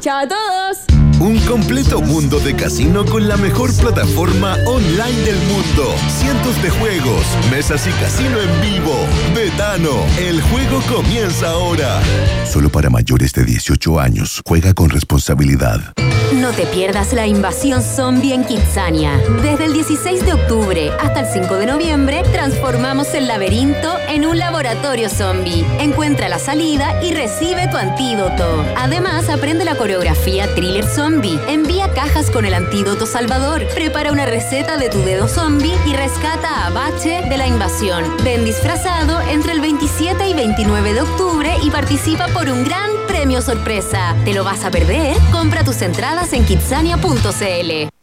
¡Chao 0.00 0.18
a 0.18 0.28
todos! 0.28 0.97
Un 1.20 1.36
completo 1.40 2.00
mundo 2.00 2.38
de 2.38 2.54
casino 2.54 3.04
con 3.04 3.26
la 3.26 3.36
mejor 3.36 3.74
plataforma 3.74 4.56
online 4.66 5.20
del 5.24 5.36
mundo. 5.48 5.92
Cientos 6.08 6.62
de 6.62 6.70
juegos, 6.70 7.26
mesas 7.50 7.88
y 7.88 7.90
casino 8.00 8.38
en 8.40 8.60
vivo. 8.60 8.94
Betano, 9.34 10.06
el 10.20 10.40
juego 10.42 10.80
comienza 10.88 11.50
ahora. 11.50 12.00
Solo 12.46 12.70
para 12.70 12.88
mayores 12.88 13.32
de 13.32 13.44
18 13.44 13.98
años. 13.98 14.42
Juega 14.46 14.74
con 14.74 14.90
responsabilidad. 14.90 15.92
No 16.34 16.52
te 16.52 16.66
pierdas 16.66 17.14
la 17.14 17.26
invasión 17.26 17.82
zombie 17.82 18.34
en 18.34 18.44
Kitsania. 18.44 19.16
Desde 19.42 19.64
el 19.64 19.72
16 19.72 20.26
de 20.26 20.34
octubre 20.34 20.92
hasta 21.00 21.20
el 21.20 21.26
5 21.26 21.56
de 21.56 21.66
noviembre, 21.66 22.22
transformamos 22.32 23.14
el 23.14 23.26
laberinto 23.26 23.96
en 24.08 24.26
un 24.26 24.38
laboratorio 24.38 25.08
zombie. 25.08 25.64
Encuentra 25.80 26.28
la 26.28 26.38
salida 26.38 27.02
y 27.02 27.14
recibe 27.14 27.66
tu 27.68 27.78
antídoto. 27.78 28.62
Además, 28.76 29.30
aprende 29.30 29.64
la 29.64 29.76
coreografía 29.76 30.54
thriller 30.54 30.84
zombie. 30.84 31.07
Envía 31.08 31.90
cajas 31.94 32.30
con 32.30 32.44
el 32.44 32.52
antídoto 32.52 33.06
salvador. 33.06 33.66
Prepara 33.72 34.12
una 34.12 34.26
receta 34.26 34.76
de 34.76 34.90
tu 34.90 34.98
dedo 34.98 35.26
zombie 35.26 35.74
y 35.86 35.94
rescata 35.94 36.66
a 36.66 36.70
Bache 36.70 37.22
de 37.30 37.38
la 37.38 37.46
invasión. 37.46 38.04
Ven 38.24 38.44
disfrazado 38.44 39.18
entre 39.22 39.52
el 39.52 39.62
27 39.62 40.28
y 40.28 40.34
29 40.34 40.92
de 40.92 41.00
octubre 41.00 41.54
y 41.62 41.70
participa 41.70 42.28
por 42.28 42.50
un 42.50 42.62
gran 42.62 42.90
premio 43.06 43.40
sorpresa. 43.40 44.14
¿Te 44.26 44.34
lo 44.34 44.44
vas 44.44 44.66
a 44.66 44.70
perder? 44.70 45.16
Compra 45.32 45.64
tus 45.64 45.80
entradas 45.80 46.34
en 46.34 46.44
kitsania.cl. 46.44 47.97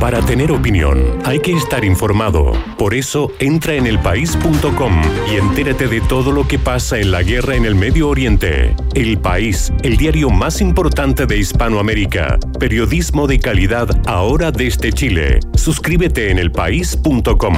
Para 0.00 0.20
tener 0.20 0.52
opinión 0.52 1.18
hay 1.24 1.40
que 1.40 1.52
estar 1.52 1.84
informado. 1.84 2.52
Por 2.76 2.94
eso 2.94 3.32
entra 3.40 3.74
en 3.74 3.86
elpaís.com 3.86 5.02
y 5.30 5.36
entérate 5.36 5.88
de 5.88 6.00
todo 6.00 6.30
lo 6.30 6.46
que 6.46 6.58
pasa 6.58 6.98
en 6.98 7.10
la 7.10 7.24
guerra 7.24 7.56
en 7.56 7.64
el 7.64 7.74
Medio 7.74 8.08
Oriente. 8.08 8.76
El 8.94 9.18
País, 9.18 9.72
el 9.82 9.96
diario 9.96 10.30
más 10.30 10.60
importante 10.60 11.26
de 11.26 11.38
Hispanoamérica. 11.38 12.38
Periodismo 12.60 13.26
de 13.26 13.40
calidad 13.40 13.88
ahora 14.06 14.52
desde 14.52 14.92
Chile. 14.92 15.40
Suscríbete 15.54 16.30
en 16.30 16.38
elpaís.com. 16.38 17.56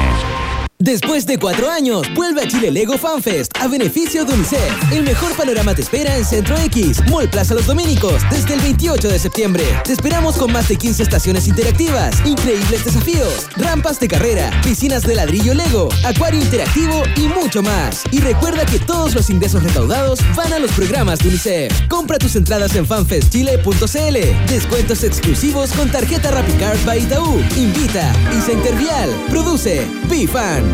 Después 0.83 1.27
de 1.27 1.37
cuatro 1.37 1.69
años, 1.69 2.07
vuelve 2.15 2.41
a 2.41 2.49
Chile 2.49 2.71
Lego 2.71 2.97
FanFest 2.97 3.55
a 3.61 3.69
beneficio 3.69 4.25
de 4.25 4.33
UNICEF. 4.33 4.93
El 4.93 5.03
mejor 5.03 5.31
panorama 5.37 5.75
te 5.75 5.83
espera 5.83 6.17
en 6.17 6.25
Centro 6.25 6.57
X, 6.57 7.03
Mall 7.11 7.29
Plaza 7.29 7.53
Los 7.53 7.67
Dominicos, 7.67 8.23
desde 8.31 8.55
el 8.55 8.61
28 8.61 9.09
de 9.11 9.19
septiembre. 9.19 9.63
Te 9.85 9.93
esperamos 9.93 10.39
con 10.39 10.51
más 10.51 10.69
de 10.71 10.77
15 10.77 11.03
estaciones 11.03 11.49
interactivas, 11.49 12.27
increíbles 12.27 12.83
desafíos, 12.83 13.47
rampas 13.59 14.01
de 14.01 14.09
carrera, 14.09 14.51
piscinas 14.65 15.03
de 15.03 15.17
ladrillo 15.17 15.53
Lego, 15.53 15.91
acuario 16.03 16.41
interactivo 16.41 17.03
y 17.15 17.29
mucho 17.29 17.63
más. 17.63 18.05
Y 18.11 18.21
recuerda 18.21 18.65
que 18.65 18.79
todos 18.79 19.15
los 19.15 19.29
ingresos 19.29 19.63
recaudados 19.63 20.21
van 20.35 20.55
a 20.55 20.59
los 20.59 20.73
programas 20.73 21.19
de 21.19 21.29
UNICEF. 21.29 21.89
Compra 21.89 22.17
tus 22.17 22.37
entradas 22.37 22.75
en 22.75 22.87
fanfestchile.cl. 22.87 24.47
Descuentos 24.49 25.05
exclusivos 25.05 25.73
con 25.73 25.91
tarjeta 25.91 26.31
RappiCard 26.31 26.83
by 26.87 27.03
Itaú. 27.03 27.39
Invita 27.59 28.15
Isa 28.39 28.53
Intervial. 28.53 29.11
Produce 29.29 29.87
BeFan. 30.09 30.70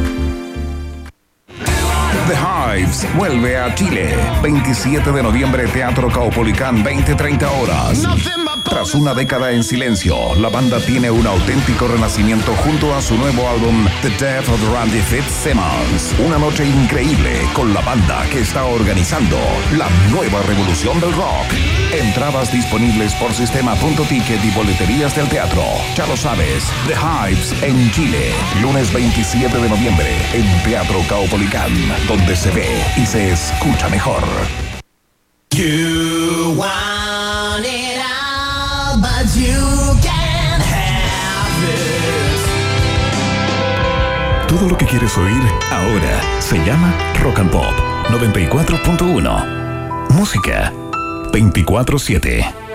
The 2.26 2.34
Hives 2.34 3.06
vuelve 3.16 3.56
a 3.56 3.74
Chile. 3.74 4.16
27 4.42 5.12
de 5.12 5.22
noviembre, 5.22 5.68
Teatro 5.68 6.10
Caupolicán, 6.10 6.82
20-30 6.84 7.48
horas. 7.60 8.02
Tras 8.68 8.94
una 8.94 9.14
década 9.14 9.52
en 9.52 9.62
silencio, 9.62 10.34
la 10.34 10.48
banda 10.48 10.78
tiene 10.80 11.08
un 11.08 11.26
auténtico 11.26 11.86
renacimiento 11.86 12.52
junto 12.56 12.94
a 12.94 13.00
su 13.00 13.16
nuevo 13.16 13.48
álbum 13.48 13.86
The 14.02 14.10
Death 14.10 14.48
of 14.48 14.72
Randy 14.72 15.00
Fitzsimmons. 15.00 16.14
Una 16.18 16.36
noche 16.36 16.66
increíble 16.66 17.48
con 17.54 17.72
la 17.72 17.80
banda 17.80 18.26
que 18.30 18.40
está 18.40 18.64
organizando 18.64 19.38
la 19.76 19.88
nueva 20.10 20.42
revolución 20.42 21.00
del 21.00 21.12
rock. 21.12 21.46
Entradas 21.92 22.52
disponibles 22.52 23.14
por 23.14 23.32
sistema.ticket 23.32 24.44
y 24.44 24.50
boleterías 24.50 25.14
del 25.14 25.28
teatro. 25.28 25.62
Ya 25.94 26.06
lo 26.06 26.16
sabes, 26.16 26.64
The 26.88 26.94
Hives 26.94 27.62
en 27.62 27.90
Chile. 27.92 28.32
Lunes 28.60 28.92
27 28.92 29.58
de 29.58 29.68
noviembre 29.68 30.16
en 30.32 30.62
Teatro 30.64 31.00
Caupolicán, 31.08 31.72
donde 32.08 32.34
se 32.34 32.50
ve 32.50 32.84
y 32.96 33.06
se 33.06 33.30
escucha 33.30 33.88
mejor. 33.88 34.22
Todo 44.58 44.70
lo 44.70 44.78
que 44.78 44.86
quieres 44.86 45.14
oír 45.18 45.42
ahora 45.70 46.40
se 46.40 46.56
llama 46.64 46.90
Rock 47.22 47.40
and 47.40 47.50
Pop 47.50 47.74
94.1. 48.08 50.08
Música 50.14 50.72
24-7. 51.30 52.65